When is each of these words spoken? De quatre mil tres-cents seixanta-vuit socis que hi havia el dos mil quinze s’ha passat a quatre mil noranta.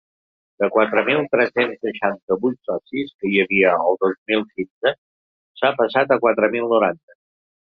De 0.61 0.67
quatre 0.75 1.01
mil 1.09 1.19
tres-cents 1.33 1.77
seixanta-vuit 1.87 2.57
socis 2.71 3.11
que 3.19 3.31
hi 3.33 3.37
havia 3.43 3.75
el 3.91 4.01
dos 4.05 4.17
mil 4.33 4.43
quinze 4.55 4.95
s’ha 5.61 5.75
passat 5.83 6.17
a 6.17 6.23
quatre 6.25 6.51
mil 6.57 6.67
noranta. 6.77 7.21